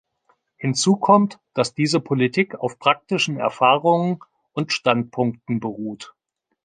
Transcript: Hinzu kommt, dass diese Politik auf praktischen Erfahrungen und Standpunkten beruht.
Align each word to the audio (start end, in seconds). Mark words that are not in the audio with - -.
Hinzu 0.55 0.95
kommt, 0.95 1.39
dass 1.53 1.75
diese 1.75 1.99
Politik 1.99 2.55
auf 2.55 2.79
praktischen 2.79 3.37
Erfahrungen 3.37 4.17
und 4.51 4.73
Standpunkten 4.73 5.59
beruht. 5.59 6.15